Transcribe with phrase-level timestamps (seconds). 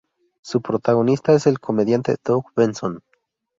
[0.41, 3.03] Su protagonista es el comediante Doug Benson.